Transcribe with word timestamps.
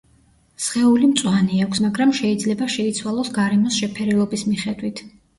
სხეული 0.67 1.09
მწვანე 1.09 1.59
აქვს, 1.65 1.81
მაგრამ 1.83 2.13
შეიძლება 2.19 2.69
შეიცვალოს 2.75 3.29
გარემოს 3.35 3.77
შეფერილობის 3.83 4.47
მიხედვით. 4.49 5.03